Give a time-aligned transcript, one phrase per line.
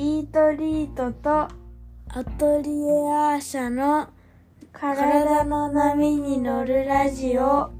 [0.00, 1.50] イートリートとア
[2.38, 4.08] トリエアーシャの
[4.72, 7.70] 体の波に乗るラジオは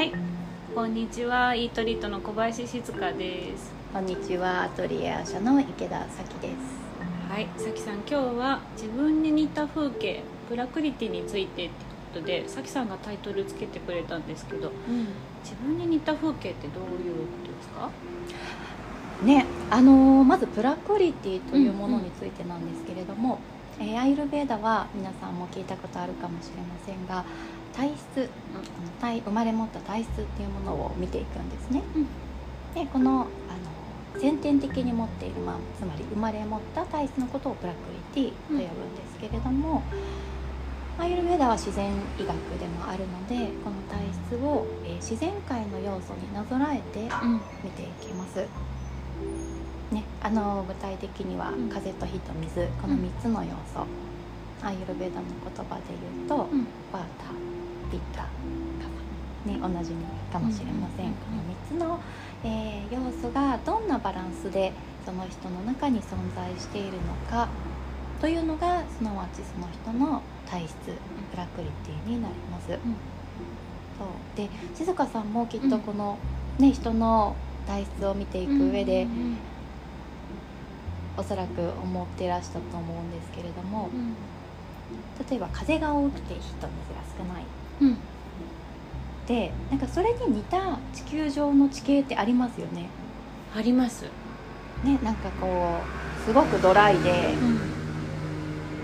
[0.00, 0.12] い、
[0.76, 1.56] こんにちは。
[1.56, 3.72] イートリートの小林静香です。
[3.92, 6.54] こんにちは、アトリエア社の池田咲です。
[7.28, 11.72] はい、さきさん、今日は自分に似た風景、プラクリティについてって
[12.14, 14.72] ことで、さきさんがタイトルつけてくれたんですけど、
[15.44, 17.90] 自分に似た風景ってどういうことですか？
[19.24, 23.40] ね、あのーまずプラクリティというものについてなんですけれども、
[23.78, 27.24] えーアイルベーダは皆さんも聞いたことあるかもしれませんが、
[27.76, 31.82] 体質、この体生まれ持った体質っていうものを見ていくんですね。
[31.94, 32.06] うん。
[32.74, 33.24] で、このあ
[34.16, 37.78] の先天的に持っている、まあ、つまり生まれ持った体質のことをプラク
[38.16, 38.68] リティと呼ぶんで
[39.12, 39.82] すけれども、
[40.98, 48.44] アイルベーダは自然医学でもあるのでこの体質を、えー自然界の要素になぞらえてうん、見ていきます。
[49.92, 51.68] ね、あの具体的にはうん。
[51.68, 53.86] 風と火と水、この3つの要素、
[54.60, 56.64] アイルベーダの言葉で言うと、うん。
[56.92, 57.30] バータ
[57.90, 61.14] ピッタカバねおなじみかもしれません。
[61.14, 62.00] この3つの、
[62.42, 64.72] えー要素がどんなバランスで
[65.04, 67.48] その人の中に存在しているのか
[68.20, 70.74] というのがすなわちその人の体質
[71.30, 72.78] プラクリティになります、そう。
[74.36, 76.18] で静香さんもきっとこの、
[76.58, 79.36] ね人の体質を見ていく上で、うん
[81.16, 84.14] おそらく思ってらしたと思うんですけれどもうん。
[85.28, 87.44] 例えば風が多くて火と水が少ない。
[87.80, 87.96] うん、
[89.26, 92.88] でなんかそれに似た地球上の地形ってありますよね。
[93.54, 94.04] あります。
[94.84, 97.77] ねなんかこうすごくドライでうん、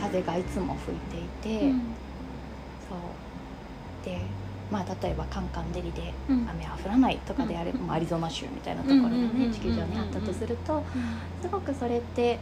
[0.00, 1.80] 風がいつも吹いていて、うん、
[2.88, 4.04] そう。
[4.04, 4.20] で
[4.70, 6.46] まあ例えばカンカンデリでうん。
[6.50, 9.50] 雨は降らないとかであれば、まあアリゾナ州みたいなところがうんうんうんうんうん。
[9.50, 10.82] ね地球上にあったとすると
[11.42, 12.38] すごくそれって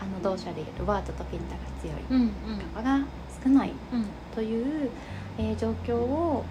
[0.00, 3.04] あの同社でいうルバートとピッタが強いうん、うん、川が
[3.44, 4.90] 少ないうん、という、
[5.38, 6.44] えー状況を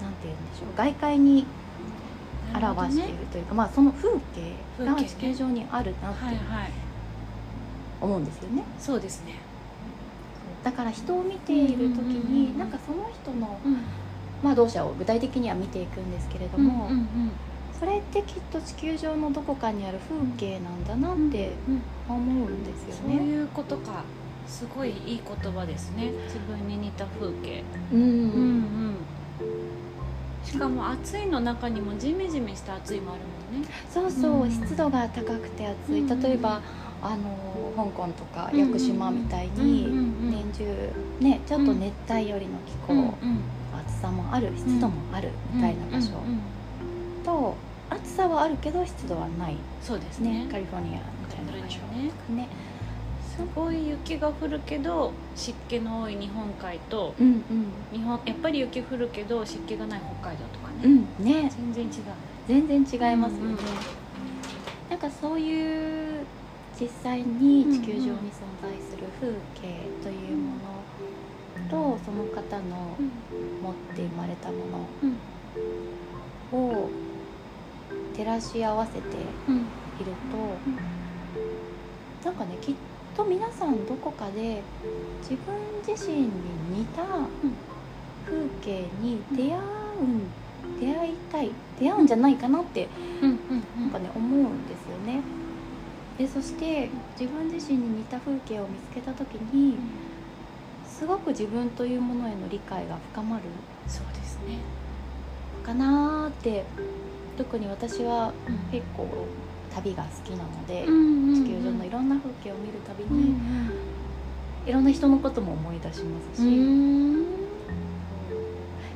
[0.00, 1.46] なんて言うんでしょう外界に
[2.54, 6.70] 表しているというか、まあその風景が地球上にあるなってはいはい、
[8.00, 8.62] 思うんですよね。
[8.78, 9.34] そうですね。
[10.64, 12.34] だから人を見ている時うんうんうんうん。
[12.52, 13.76] になんかその人のうん、
[14.42, 17.06] まあ同社を具体的には見ていくんですけれども、うんうん
[17.78, 23.16] それってきっと地球上のどこかにある風景なんだなってうん思うんですよね。
[23.16, 24.04] そういうことか。
[24.46, 26.10] すごいいい言葉ですね。
[26.26, 27.62] 自分に似た風景。
[27.90, 28.94] うんうん
[30.44, 33.20] しかも暑いの中にもジメジメした暑いもある
[33.54, 33.68] もんね。
[33.88, 36.20] そうそう、うん湿度が高くて暑い、うん。
[36.20, 36.60] 例えば
[37.02, 39.88] あの香港とか屋久島みたいに
[40.30, 43.14] 年中ねちょっと熱帯よりの気候、うんうん。
[43.72, 46.10] 暑さもある湿度もあるみたいな場所、
[47.24, 47.54] と
[47.88, 49.56] 暑さはあるけど湿度はない。
[49.80, 50.44] そうですね。
[50.44, 51.78] ねカリフォルニアみたいな場所。
[51.86, 52.10] ね。
[52.34, 52.48] ね。
[53.36, 57.72] すごい雪が降るけど湿気の多い日本海とうんうん。
[57.92, 61.50] 日本やっぱり雪降るけど湿気がない北海道とかうね、んね。
[61.56, 61.92] 全然違う。
[62.46, 63.56] 全然違いますよね、うんうん。
[64.90, 66.26] なんかそういう
[66.80, 70.84] 実際に地球上に存在する風景というもの
[71.68, 73.10] とその方のうん
[73.62, 75.20] 持って生まれたもうん
[76.50, 76.90] のを
[78.16, 78.98] 照らし合わせて
[80.00, 80.30] いるうん。
[80.30, 80.58] と
[82.24, 82.74] なんかねきっ
[83.14, 84.62] と皆さんどこかで
[85.20, 85.54] 自分
[85.86, 86.28] 自身に
[86.78, 87.02] 似た
[88.24, 89.58] 風景に出会
[90.00, 90.30] うん
[90.80, 92.88] 出会いたい出会うんじゃないかなって
[93.22, 95.49] なんかね思うんですよね。
[96.20, 99.80] でそして自分自身に似た風景を見つけた時に
[100.84, 103.50] すごく自分というものへの理解が深まる
[103.86, 104.66] そうですね、
[105.62, 106.66] かなーって
[107.38, 108.68] 特に私はうん。
[108.70, 109.30] 結構
[109.70, 113.34] 旅が好きなので、うん地球上のいろんな風景を見るたびうんに、
[114.66, 117.16] いろんな人のことも思い出しますし、うん。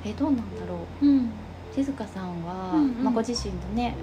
[0.04, 1.06] えどうなんだろう。
[1.06, 1.32] うん。
[1.72, 3.04] 静香さんは、うんうん。
[3.04, 3.96] まあ、ご自身のね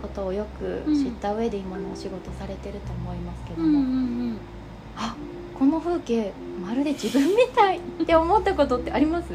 [0.00, 4.36] ことをよく知った上で今のお仕事されてると思いますけども、うんうん
[4.96, 5.14] あ
[5.58, 6.32] この風景
[6.66, 9.34] まるで自分みたいって思ったことってあります？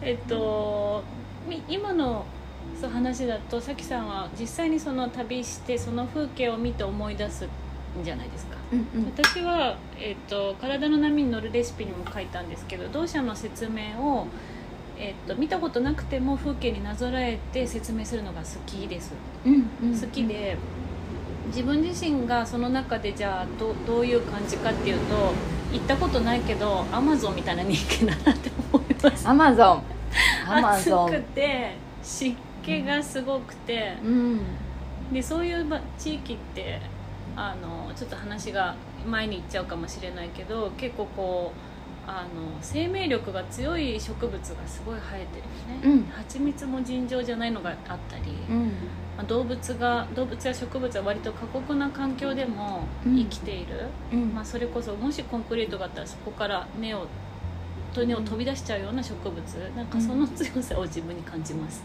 [0.00, 1.02] えっと
[1.46, 2.24] み今の
[2.80, 7.48] そう話だとさきさんは実際にその旅してその風景を見て思い出すん
[8.04, 8.56] じゃないですか。
[8.72, 9.04] うんうん。
[9.06, 14.26] 私は、えっと「体の波に乗るレシピ」にも書いたんですけど同社の説明を、
[14.98, 19.12] えっと見たことなくても風景になぞらえて説明するのが好きです、
[19.44, 19.52] うん
[19.82, 20.56] うん好きで
[21.46, 25.32] 自分自身がその中でじゃあどどういう感じかっていうと
[25.72, 29.28] 行ったことないけどアマゾンみたいな人間だなって思います。
[29.28, 29.82] アマゾン。
[30.48, 31.10] アマ暑ゾン。
[31.10, 34.40] くて湿気がすごくて、うん。
[35.12, 36.80] でそういうば地域って
[37.36, 38.74] あのちょっと話が
[39.06, 41.65] 前に行っちゃうかもしれないけど結構こう
[42.08, 42.28] あの
[42.62, 46.04] 生命力が強い植物がすごい生えてるよね、うん。
[46.12, 48.66] 蜂蜜も尋常じゃないのがあったり、うん。
[49.16, 54.34] まあ、動物が動物や植物は割と過酷な環境でも生きている、うん。
[54.34, 57.06] まあ、それこそもしコンクリートがあったらそこから根を
[57.96, 59.42] 根を飛び出しちゃうような植物。
[59.74, 61.82] なんかその強さを自分に感じます、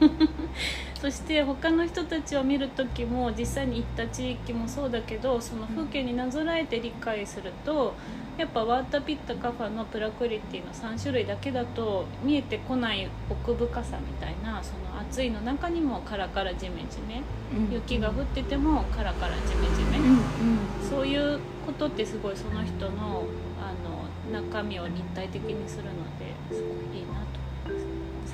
[1.00, 7.94] そして他の人たちを見る時も実際に行った地域もそうだけどその風景になぞらえて理解すると
[8.38, 17.22] やっぱワータピッタカファのプラクリティの3種類だけだと見えてこない奥深さみたいなその暑いの中にもカラカラジメジメ
[17.54, 17.72] うん。
[17.72, 20.90] 雪が降っててもカラカラジメジメ、うん。
[20.90, 23.24] そういうことってすごいその人の
[23.58, 27.45] あの中身を立体的にするのですごいいいなと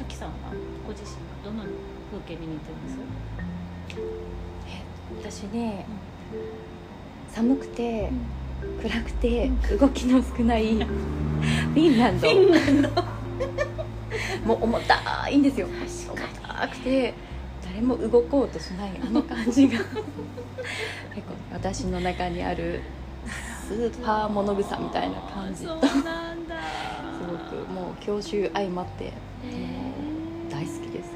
[0.02, 0.34] さきさんは
[0.84, 1.62] ご自身はどの
[2.10, 2.78] 風景に似てま
[5.22, 5.44] す？
[5.44, 5.86] 私ね
[7.30, 8.26] 寒くてうん。
[8.80, 12.28] 暗くて動きの少ないフィンランド。
[14.46, 15.66] もう重たいんですよ。
[15.68, 17.14] 重たくて
[17.64, 19.78] 誰も動こうとしないあの感じが。
[21.14, 22.82] 結構私の中にある
[23.68, 25.64] スーパー物草みたいな感じ。
[25.64, 25.86] そうと
[27.92, 30.50] もう郷愁相まってへー。
[30.50, 31.10] 大好きです。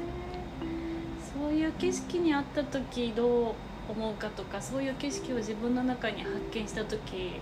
[1.33, 3.53] そういう景色にあった時どう
[3.89, 7.39] 思うかとかそういう景色を自分の中に発見した時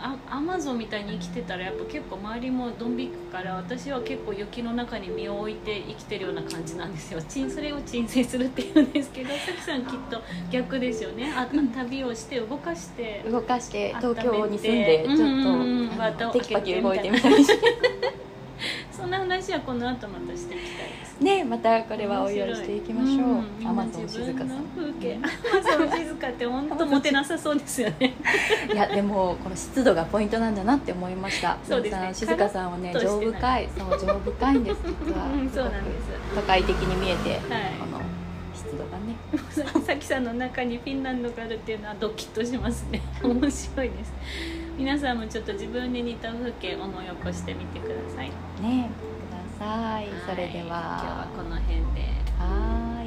[0.00, 7.20] あアマゾンみたいに生きてたらやっぱ結構周りもドン引くから私は結構雪の中に身を置いて生きてるような感じなんですよ。
[7.22, 11.32] 鎮それを鎮静するっていうんですけどさきさんきっと逆ですよね。
[11.32, 17.97] あ旅をして動かして動かして東京に住んでちょっと、うんうんうテキパキ動いてみみたりして
[18.98, 21.44] そんな話はこの後またしていきたいですね。
[21.44, 24.64] またこれはお祝いしていきましょう、アマゾン静香さん。
[24.76, 25.14] 風景。
[25.16, 28.14] アマゾン静香って本当モテなさそうですよね。
[28.72, 31.56] いやでもこの湿度がポイントなんだなって思いました。
[31.62, 32.10] そうですね。
[32.12, 33.68] 静香さんはねカラッと情してない。
[33.68, 33.88] 深い？
[33.88, 36.08] そう情深いんです実は うんそうなんです。
[36.34, 37.40] 都会的に見えて、はい。
[37.78, 38.00] この
[38.54, 39.14] 湿度がね。
[39.86, 43.00] さきさんの中にフィンランドがあるっていうのはドキッとしますね。
[43.22, 44.12] 面白いです
[44.78, 48.30] 皆さんもちょっと自分に似た風景思い起こしてみてください。
[48.62, 48.88] ね
[49.28, 50.06] ください。
[50.24, 50.68] それでは。
[50.68, 52.02] 今日はこの辺で。
[52.38, 52.97] はーい